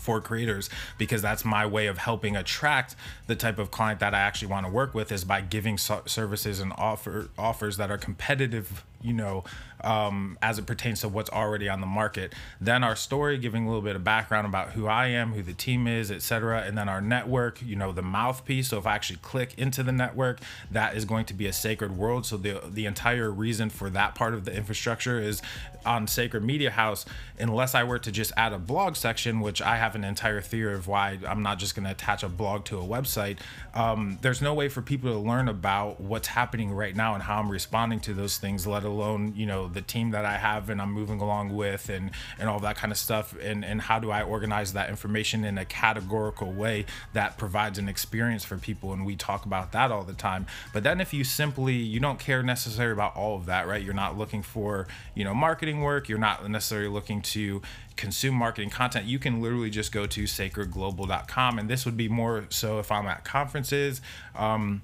for 0.01 0.21
creators 0.21 0.71
because 0.97 1.23
that's 1.23 1.45
my 1.45 1.67
way 1.67 1.87
of 1.87 1.99
helping 1.99 2.37
attract 2.37 2.95
the 3.27 3.35
type 3.35 3.59
of 3.59 3.71
client 3.71 4.01
that 4.01 4.15
I 4.15 4.21
actually 4.21 4.49
want 4.49 4.67
to 4.67 4.73
work 4.73 4.95
with 4.95 5.11
is 5.11 5.25
by 5.25 5.41
giving 5.41 5.77
services 5.79 6.61
and 6.61 6.73
offer 6.77 7.31
offers 7.37 7.77
that 7.79 7.91
are 7.91 7.99
competitive 7.99 8.85
you 9.01 9.13
know, 9.13 9.45
um, 9.85 10.37
as 10.43 10.59
it 10.59 10.67
pertains 10.67 11.01
to 11.03 11.09
what's 11.09 11.31
already 11.31 11.69
on 11.69 11.81
the 11.81 11.87
market. 11.87 12.35
Then 12.61 12.83
our 12.83 12.97
story, 12.97 13.39
giving 13.39 13.65
a 13.65 13.67
little 13.67 13.83
bit 13.83 13.97
of 13.97 14.03
background 14.03 14.47
about 14.47 14.71
who 14.71 14.87
I 14.87 15.09
am, 15.09 15.33
who 15.33 15.43
the 15.43 15.53
team 15.53 15.87
is, 15.87 16.11
etc. 16.11 16.63
And 16.63 16.77
then 16.77 16.89
our 16.89 17.01
network, 17.01 17.63
you 17.63 17.77
know, 17.77 17.93
the 17.93 18.03
mouthpiece. 18.03 18.69
So 18.69 18.79
if 18.79 18.87
I 18.87 18.95
actually 18.95 19.21
click 19.21 19.55
into 19.57 19.83
the 19.83 19.93
network, 19.93 20.41
that 20.71 20.97
is 20.97 21.05
going 21.05 21.27
to 21.27 21.35
be 21.35 21.47
a 21.47 21.53
sacred 21.53 21.97
world. 21.97 22.27
So 22.27 22.37
the 22.37 22.61
the 22.69 22.87
entire 22.87 23.31
reason 23.31 23.71
for 23.71 23.89
that 23.91 24.15
part 24.15 24.35
of 24.35 24.45
the 24.45 24.55
infrastructure 24.55 25.21
is 25.21 25.43
on 25.87 26.07
Sacred 26.07 26.43
Media 26.43 26.71
House. 26.71 27.05
Unless 27.39 27.75
I 27.75 27.85
were 27.85 28.01
to 28.01 28.11
just 28.11 28.33
add 28.37 28.53
a 28.53 28.59
blog 28.59 28.97
section, 28.97 29.41
which 29.41 29.63
I 29.63 29.77
have 29.77 29.95
an 29.95 30.05
entire 30.05 30.41
theory 30.41 30.75
of 30.75 30.89
why 30.89 31.19
I'm 31.27 31.43
not 31.43 31.59
just 31.59 31.75
going 31.77 31.85
to 31.85 31.93
attach 31.93 32.23
a 32.23 32.29
blog 32.29 32.65
to 32.67 32.79
a 32.79 32.83
website. 32.83 33.39
Um, 33.75 34.19
there's 34.23 34.43
no 34.43 34.55
way 34.55 34.69
for 34.69 34.83
people 34.83 35.13
to 35.13 35.19
learn 35.19 35.49
about 35.49 36.01
what's 36.01 36.29
happening 36.29 36.73
right 36.73 36.95
now 36.95 37.15
and 37.15 37.23
how 37.23 37.39
I'm 37.39 37.51
responding 37.51 38.01
to 38.01 38.15
those 38.15 38.39
things, 38.39 38.67
let 38.67 38.85
alone 38.89 39.35
you 39.37 39.47
know 39.47 39.69
the 39.69 39.83
team 39.83 40.11
that 40.11 40.25
I 40.25 40.37
have 40.37 40.71
and 40.71 40.81
I'm 40.81 40.93
moving 40.93 41.21
along 41.21 41.55
with 41.55 41.89
and 41.89 42.11
and 42.39 42.49
all 42.49 42.61
that 42.61 42.77
kind 42.77 42.93
of 42.93 42.99
stuff. 42.99 43.35
And 43.41 43.65
and 43.65 43.81
how 43.81 43.99
do 43.99 44.11
I 44.11 44.23
organize 44.23 44.73
that 44.73 44.91
information 44.91 45.45
in 45.45 45.59
a 45.59 45.65
categorical 45.65 46.53
way 46.53 46.87
that 47.13 47.39
provides 47.39 47.79
an 47.79 47.89
experience 47.89 48.45
for 48.45 48.57
people? 48.57 48.93
And 48.93 49.07
we 49.07 49.17
talk 49.17 49.45
about 49.45 49.73
that 49.73 49.91
all 49.93 50.05
the 50.05 50.13
time. 50.13 50.47
But 50.73 50.83
then 50.83 51.01
if 51.01 51.13
you 51.13 51.25
simply 51.25 51.75
you 51.75 52.01
don't 52.01 52.19
care 52.19 52.43
necessarily 52.43 52.93
about 52.93 53.17
all 53.17 53.37
of 53.37 53.47
that 53.47 53.67
right? 53.67 53.83
You're 53.83 53.95
not 53.95 54.17
looking 54.17 54.43
for 54.43 54.87
you 55.15 55.25
know 55.25 55.35
marketing 55.35 55.83
work. 55.83 56.09
You're 56.09 56.19
not 56.19 56.49
necessarily 56.49 56.89
looking 56.89 57.23
to 57.23 57.63
consume 57.99 58.35
marketing 58.35 58.71
content, 58.71 59.05
you 59.05 59.19
can 59.19 59.43
literally 59.43 59.69
just 59.69 59.93
go 59.93 60.07
to 60.07 60.23
sacredglobal.com. 60.23 61.59
And 61.59 61.69
this 61.69 61.85
would 61.85 61.97
be 61.97 62.09
more 62.09 62.47
so 62.49 62.79
if 62.79 62.91
I'm 62.91 63.07
at 63.07 63.25
conferences. 63.25 64.01
Um, 64.35 64.83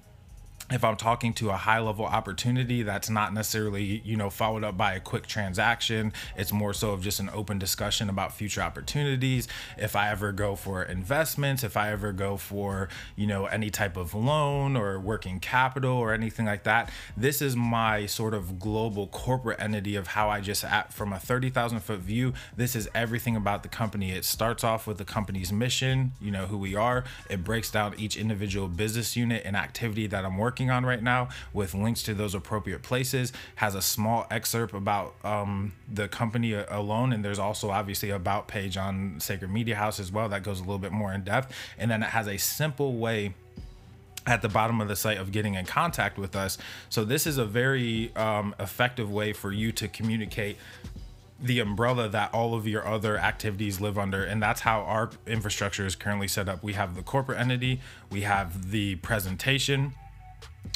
if 0.71 0.83
I'm 0.83 0.97
talking 0.97 1.35
to 1.35 1.51
a 1.51 1.57
high 1.57 1.81
level 1.81 2.07
opportunity 2.07 2.83
that's 2.83 3.11
not 3.11 3.35
necessarily, 3.35 4.01
you 4.05 4.17
know, 4.17 4.31
followed 4.31 4.65
up 4.65 4.77
by 4.77 4.95
a 4.95 5.01
quick 5.01 5.27
transaction, 5.27 6.13
it's 6.37 6.53
more 6.53 6.73
so 6.73 6.93
of 6.93 7.03
just 7.03 7.21
an 7.21 7.29
open 7.35 7.59
discussion 7.59 8.09
about 8.09 8.33
future 8.33 8.63
opportunities. 8.63 9.47
If 9.77 9.95
I 9.95 10.11
ever 10.11 10.33
go 10.33 10.57
for 10.57 10.83
investments, 10.83 11.65
if 11.65 11.77
I 11.77 11.93
ever 11.93 12.13
go 12.13 12.39
for, 12.39 12.89
you 13.15 13.27
know, 13.27 13.45
any 13.47 13.69
type 13.69 13.97
of 13.99 14.15
loan 14.15 14.75
or 14.75 14.99
working 14.99 15.39
capital 15.39 15.93
or 15.93 16.15
anything 16.15 16.47
like 16.47 16.65
that, 16.65 16.91
this 17.15 17.43
is 17.43 17.55
my 17.55 18.07
sort 18.07 18.33
of 18.33 18.59
global 18.59 19.07
corporate 19.09 19.61
entity 19.61 19.97
of 19.97 20.09
how 20.09 20.31
I 20.31 20.41
just 20.41 20.65
at 20.65 20.93
from 20.95 21.13
a 21.13 21.19
30,000 21.19 21.81
foot 21.81 22.01
view, 22.01 22.33
this 22.57 22.75
is 22.75 22.89
everything 22.95 23.37
about 23.37 23.63
the 23.63 23.69
company. 23.69 24.13
It 24.13 24.25
starts 24.25 24.65
off 24.65 24.87
with 24.87 24.97
the 24.97 25.05
company's 25.05 25.53
mission, 25.53 26.13
you 26.21 26.31
know, 26.31 26.47
who 26.47 26.57
we 26.57 26.75
are. 26.75 27.05
It 27.29 27.45
breaks 27.45 27.71
down 27.71 27.95
each 27.99 28.17
individual 28.17 28.69
business 28.69 29.15
unit 29.15 29.43
and 29.45 29.57
activity 29.57 30.07
that 30.07 30.25
I'm 30.25 30.39
working 30.39 30.54
working 30.55 30.71
on 30.71 30.87
right 30.87 31.03
now 31.03 31.29
with 31.53 31.75
links 31.75 32.01
to 32.01 32.15
those 32.15 32.33
appropriate 32.33 32.81
places 32.81 33.33
has 33.57 33.75
a 33.75 33.83
small 33.83 34.25
excerpt 34.31 34.73
about 34.73 35.13
um, 35.25 35.73
the 35.93 36.07
company 36.07 36.53
alone 36.53 37.13
and 37.13 37.25
there's 37.25 37.41
also 37.41 37.71
obviously 37.71 38.11
about 38.11 38.47
page 38.47 38.77
on 38.77 39.19
sacred 39.19 39.51
media 39.51 39.75
house 39.75 39.99
as 39.99 40.13
well 40.13 40.29
that 40.29 40.45
goes 40.45 40.61
a 40.61 40.63
little 40.63 40.79
bit 40.79 40.93
more 40.93 41.13
in 41.13 41.25
depth. 41.25 41.53
And 41.77 41.91
then 41.91 42.05
it 42.05 42.11
has 42.11 42.29
a 42.29 42.37
simple 42.37 42.95
way 42.95 43.35
at 44.29 44.43
the 44.43 44.49
bottom 44.49 44.81
of 44.81 44.87
the 44.87 44.95
site 44.95 45.19
of 45.19 45.33
getting 45.33 45.55
in 45.55 45.67
contact 45.67 46.19
with 46.19 46.37
us. 46.37 46.57
So 46.89 47.05
this 47.05 47.27
is 47.27 47.37
a 47.37 47.45
very 47.45 48.15
um, 48.15 48.55
effective 48.61 49.11
way 49.11 49.33
for 49.33 49.51
you 49.51 49.73
to 49.73 49.89
communicate 49.89 50.57
the 51.43 51.59
umbrella 51.59 52.09
that 52.09 52.33
all 52.33 52.55
of 52.55 52.69
your 52.69 52.87
other 52.87 53.19
activities 53.19 53.81
live 53.81 53.99
under. 53.99 54.23
And 54.23 54.41
that's 54.41 54.61
how 54.61 54.83
our 54.83 55.11
infrastructure 55.27 55.85
is 55.85 55.97
currently 55.97 56.29
set 56.29 56.49
up. 56.49 56.63
We 56.63 56.75
have 56.75 56.95
the 56.95 57.03
corporate 57.03 57.41
entity 57.41 57.81
we 58.09 58.21
have 58.21 58.71
the 58.71 58.95
presentation 58.97 59.95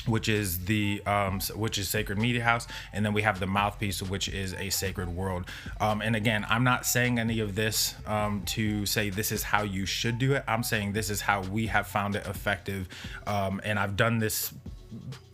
which 0.06 0.28
is 0.28 0.64
the 0.64 1.02
um, 1.06 1.40
which 1.54 1.78
is 1.78 1.88
Sacred 1.88 2.18
Media 2.18 2.42
House, 2.42 2.66
and 2.92 3.04
then 3.04 3.12
we 3.12 3.22
have 3.22 3.40
the 3.40 3.46
Mouthpiece, 3.46 4.02
which 4.02 4.28
is 4.28 4.54
a 4.54 4.70
Sacred 4.70 5.08
World. 5.08 5.46
Um, 5.80 6.00
and 6.00 6.16
again, 6.16 6.46
I'm 6.48 6.64
not 6.64 6.86
saying 6.86 7.18
any 7.18 7.40
of 7.40 7.54
this 7.54 7.94
um, 8.06 8.42
to 8.46 8.86
say 8.86 9.10
this 9.10 9.32
is 9.32 9.42
how 9.42 9.62
you 9.62 9.86
should 9.86 10.18
do 10.18 10.34
it. 10.34 10.44
I'm 10.48 10.62
saying 10.62 10.92
this 10.92 11.10
is 11.10 11.20
how 11.20 11.42
we 11.42 11.66
have 11.66 11.86
found 11.86 12.16
it 12.16 12.26
effective, 12.26 12.88
um, 13.26 13.60
and 13.64 13.78
I've 13.78 13.96
done 13.96 14.18
this. 14.18 14.52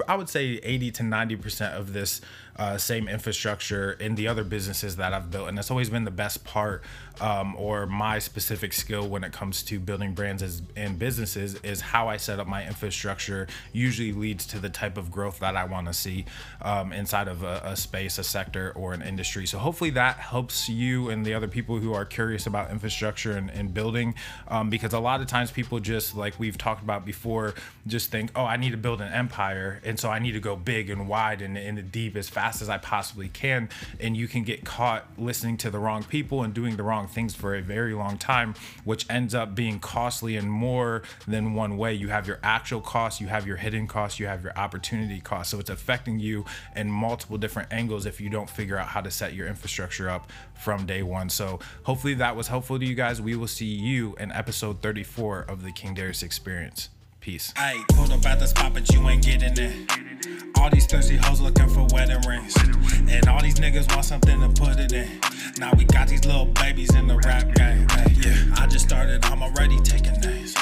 I 0.09 0.17
would 0.17 0.29
say 0.29 0.61
80 0.63 0.91
to 0.93 1.03
90 1.05 1.37
percent 1.37 1.75
of 1.75 1.93
this 1.93 2.21
uh, 2.57 2.79
same 2.79 3.09
infrastructure 3.09 3.93
in 3.93 4.15
the 4.15 4.29
other 4.29 4.45
businesses 4.45 4.97
that 4.97 5.13
I've 5.13 5.31
built. 5.31 5.49
And 5.49 5.59
that's 5.59 5.71
always 5.71 5.91
been 5.91 6.05
the 6.05 6.11
best 6.11 6.45
part 6.45 6.83
um, 7.21 7.55
or 7.57 7.87
my 7.87 8.19
specific 8.19 8.73
skill 8.73 9.09
when 9.09 9.23
it 9.23 9.33
comes 9.33 9.63
to 9.65 9.79
building 9.79 10.15
brands 10.15 10.43
as, 10.43 10.63
and 10.77 10.99
businesses 10.99 11.55
is 11.57 11.81
how 11.81 12.09
I 12.09 12.17
set 12.17 12.41
up 12.41 12.47
my 12.47 12.67
infrastructure 12.67 13.47
usually 13.73 14.13
leads 14.13 14.47
to 14.47 14.59
the 14.59 14.69
type 14.69 14.97
of 14.97 15.11
growth 15.11 15.39
that 15.41 15.57
I 15.57 15.65
want 15.65 15.87
to 15.87 15.93
see 15.93 16.25
um, 16.63 16.93
inside 16.93 17.29
of 17.29 17.43
a, 17.43 17.61
a, 17.65 17.77
space, 17.77 18.19
a 18.19 18.25
sector, 18.25 18.73
or 18.75 18.95
an 18.95 19.03
industry. 19.03 19.47
So 19.47 19.59
hopefully 19.59 19.91
that 19.91 20.17
helps 20.17 20.69
you 20.69 21.11
and 21.11 21.25
the 21.25 21.35
other 21.35 21.49
people 21.49 21.79
who 21.79 21.93
are 21.93 22.05
curious 22.05 22.47
about 22.47 22.71
infrastructure 22.71 23.33
and, 23.33 23.51
and 23.51 23.73
building 23.73 24.15
um, 24.49 24.71
because 24.71 24.93
a 24.93 24.99
lot 24.99 25.21
of 25.21 25.27
times 25.27 25.51
people 25.51 25.79
just 25.81 26.17
like 26.17 26.39
we've 26.39 26.59
talked 26.59 26.83
about 26.83 27.05
before 27.05 27.55
just 27.87 28.11
think, 28.11 28.31
oh, 28.35 28.45
I 28.45 28.57
need 28.57 28.71
to 28.71 28.77
build 28.77 29.01
an 29.01 29.13
empire. 29.13 29.81
And 29.85 29.99
so 29.99 30.11
I 30.11 30.19
need 30.19 30.33
to 30.33 30.41
go 30.41 30.57
big 30.57 30.91
and 30.91 31.09
wide 31.09 31.43
and, 31.43 31.57
and 31.57 31.93
deep 31.93 32.17
as 32.17 32.29
fast 32.29 32.44
fast 32.45 32.61
as 32.61 32.69
I 32.69 32.77
possibly 32.77 33.29
can. 33.31 33.71
And 33.99 34.15
you 34.15 34.29
can 34.29 34.43
get 34.43 34.67
caught 34.67 35.07
listening 35.17 35.57
to 35.59 35.71
the 35.71 35.79
wrong 35.79 36.05
people 36.05 36.43
and 36.43 36.53
doing 36.53 36.77
the 36.77 36.83
wrong 36.83 37.09
things 37.09 37.35
for 37.35 37.55
a 37.55 37.63
very 37.63 37.95
long 37.95 38.19
time, 38.19 38.55
which 38.85 39.07
ends 39.09 39.35
up 39.35 39.55
being 39.55 39.81
costly 39.81 40.37
in 40.37 40.47
more 40.47 41.03
than 41.27 41.55
one 41.55 41.79
way. 41.79 41.95
You 41.95 42.09
have 42.09 42.27
your 42.27 42.41
actual 42.43 42.83
costs, 42.83 43.19
you 43.19 43.29
have 43.29 43.47
your 43.47 43.57
hidden 43.57 43.87
costs, 43.87 44.21
you 44.21 44.27
have 44.27 44.43
your 44.43 44.53
opportunity 44.59 45.21
costs. 45.21 45.53
So 45.53 45.59
it's 45.59 45.71
affecting 45.71 46.19
you 46.19 46.45
in 46.77 46.91
multiple 46.91 47.39
different 47.39 47.73
angles 47.73 48.05
if 48.05 48.21
you 48.21 48.29
don't 48.29 48.51
figure 48.51 48.77
out 48.77 48.89
how 48.89 49.01
to 49.01 49.11
set 49.11 49.33
your 49.33 49.47
infrastructure 49.47 50.11
up 50.11 50.31
from 50.53 50.85
day 50.85 51.03
one. 51.03 51.31
So 51.31 51.61
hopefully 51.85 52.13
that 52.15 52.37
was 52.37 52.49
helpful 52.49 52.79
to 52.79 52.85
you 52.85 52.95
guys. 52.95 53.23
We 53.23 53.37
will 53.37 53.49
see 53.49 53.65
you 53.65 54.17
in 54.21 54.31
episode 54.33 54.83
34 54.83 55.47
of 55.49 55.63
the 55.63 55.73
King 55.73 55.95
Darius 55.95 56.23
Experience. 56.23 56.91
Peace. 57.25 57.55
Hey, 57.57 57.81
pulled 57.95 58.13
up 58.13 58.27
at 58.27 58.39
the 58.39 58.47
spot, 58.47 58.75
but 58.75 58.93
you 58.93 59.09
ain't 59.09 59.25
getting 59.25 59.57
it. 59.57 59.91
All 60.59 60.69
these 60.69 60.85
thirsty 60.85 61.17
hoes 61.17 61.41
looking 61.41 61.71
for 61.71 61.87
wedding 61.91 62.21
rings. 62.29 62.55
And 63.09 63.27
all 63.29 63.41
these 63.41 63.55
niggas 63.55 63.91
want 63.95 64.05
something 64.05 64.39
to 64.41 64.51
put 64.51 64.79
it 64.79 64.93
in. 64.93 65.09
Now 65.59 65.73
we 65.77 65.85
got 65.85 66.09
these 66.09 66.25
little 66.25 66.47
babies 66.47 66.95
in 66.95 67.07
the 67.07 67.17
rap 67.17 67.55
game. 67.55 67.87
Yeah, 68.17 68.55
I 68.57 68.67
just 68.67 68.87
started, 68.87 69.25
I'm 69.27 69.43
already 69.43 69.79
taking 69.81 70.21
names. 70.21 70.55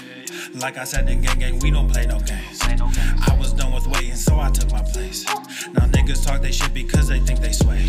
Like 0.54 0.76
I 0.76 0.84
said 0.84 1.08
in 1.08 1.22
gang 1.22 1.38
gang, 1.38 1.58
we 1.60 1.70
don't 1.70 1.90
play 1.90 2.04
no 2.04 2.20
games. 2.20 2.60
I 2.62 3.36
was 3.38 3.54
done 3.54 3.72
with 3.72 3.86
waiting, 3.86 4.16
so 4.16 4.38
I 4.38 4.50
took 4.50 4.70
my 4.70 4.82
place. 4.82 5.24
Now 5.72 5.86
niggas 5.86 6.26
talk 6.26 6.42
they 6.42 6.52
shit 6.52 6.74
because 6.74 7.08
they 7.08 7.20
think 7.20 7.40
they 7.40 7.52
sway. 7.52 7.88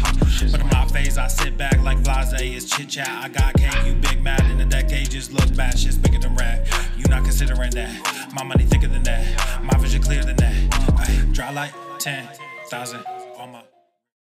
But 0.50 0.62
in 0.62 0.68
my 0.68 0.86
phase, 0.88 1.18
I 1.18 1.28
sit 1.28 1.58
back 1.58 1.78
like 1.84 2.02
blase. 2.04 2.34
It's 2.40 2.70
chit 2.70 2.88
chat. 2.88 3.10
I 3.10 3.28
got 3.28 3.54
cake, 3.56 3.86
you 3.86 3.96
big 3.96 4.24
mad. 4.24 4.50
In 4.50 4.58
the 4.58 4.66
decade, 4.66 5.12
just 5.12 5.34
look 5.34 5.54
bad. 5.56 5.78
Shit's 5.78 5.98
bigger 5.98 6.20
than 6.20 6.36
rap. 6.36 6.66
You 6.98 7.04
not 7.10 7.24
considering 7.24 7.72
that. 7.72 8.32
My 8.34 8.44
money 8.44 8.64
thicker 8.64 8.88
than 8.88 9.04
that. 9.04 9.62
My 9.62 9.78
vision 9.78 10.02
clearer 10.02 10.24
than 10.24 10.38
that. 10.38 10.54
Ay, 11.00 11.26
dry 11.34 11.52
like 11.52 11.74
10,000. 12.00 13.04